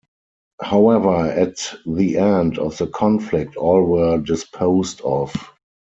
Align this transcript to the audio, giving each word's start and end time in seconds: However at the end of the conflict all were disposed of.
However 0.63 1.27
at 1.27 1.75
the 1.85 2.17
end 2.17 2.57
of 2.57 2.75
the 2.79 2.87
conflict 2.87 3.55
all 3.55 3.83
were 3.83 4.17
disposed 4.17 4.99
of. 5.01 5.31